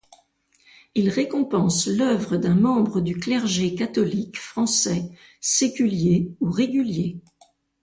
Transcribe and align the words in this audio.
Il 0.95 1.09
récompense 1.11 1.85
l’œuvre 1.85 2.35
d’un 2.37 2.55
membre 2.55 3.01
du 3.01 3.17
clergé 3.19 3.75
catholique 3.75 4.39
français, 4.39 5.11
séculier 5.41 6.31
ou 6.41 6.49
régulier. 6.49 7.19